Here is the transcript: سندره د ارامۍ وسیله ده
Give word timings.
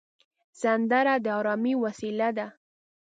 سندره 0.61 1.13
د 1.25 1.25
ارامۍ 1.39 1.73
وسیله 1.83 2.29
ده 2.37 2.47